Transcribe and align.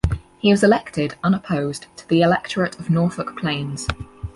He 0.39 0.49
was 0.51 0.63
elected, 0.63 1.13
unopposed 1.23 1.85
to 1.97 2.07
the 2.09 2.23
electorate 2.23 2.79
of 2.79 2.89
Norfolk 2.89 3.37
Plains. 3.37 3.85